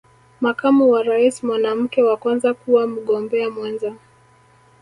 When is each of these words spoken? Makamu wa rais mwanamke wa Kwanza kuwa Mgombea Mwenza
Makamu 0.41 0.89
wa 0.89 1.03
rais 1.03 1.43
mwanamke 1.43 2.03
wa 2.03 2.17
Kwanza 2.17 2.53
kuwa 2.53 2.87
Mgombea 2.87 3.49
Mwenza 3.49 3.93